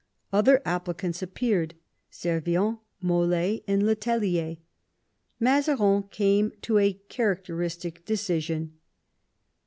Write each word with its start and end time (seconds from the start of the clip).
Other 0.33 0.63
applicants 0.65 1.21
appeared— 1.21 1.75
Servien, 2.21 2.79
Mol^, 3.03 3.63
and 3.67 3.85
le 3.85 3.93
Tellier. 3.93 4.57
Mazarin 5.39 6.05
came 6.09 6.51
to 6.63 6.79
a 6.79 6.93
characteristic 7.07 8.03
decision. 8.03 8.79